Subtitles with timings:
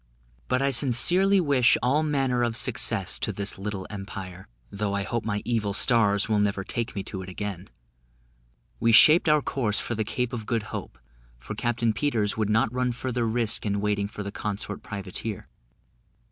[0.47, 5.23] But I sincerely wish all manner of success to this little empire, though I hope
[5.23, 7.69] my evil stars will never take me to it again.
[8.79, 10.97] We shaped our course for the Cape of Good Hope,
[11.37, 15.47] for Captain Peters would not run further risk in waiting for the consort privateer.